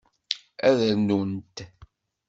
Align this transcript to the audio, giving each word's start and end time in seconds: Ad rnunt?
Ad 0.67 0.77
rnunt? 0.91 1.57